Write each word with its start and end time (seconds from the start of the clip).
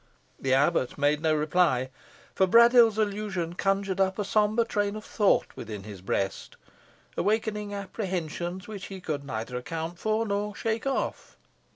The 0.39 0.55
abbot 0.55 0.97
made 0.97 1.21
no 1.21 1.35
reply, 1.35 1.91
for 2.33 2.47
Braddyll's 2.47 2.97
allusion 2.97 3.53
conjured 3.53 4.01
up 4.01 4.17
a 4.17 4.25
sombre 4.25 4.65
train 4.65 4.95
of 4.95 5.05
thought 5.05 5.55
within 5.55 5.83
his 5.83 6.01
breast, 6.01 6.55
awakening 7.15 7.71
apprehensions 7.75 8.67
which 8.67 8.87
he 8.87 8.99
could 8.99 9.23
neither 9.23 9.57
account 9.57 9.99
for, 9.99 10.25
nor 10.25 10.55
shake 10.55 10.87
off. 10.87 11.37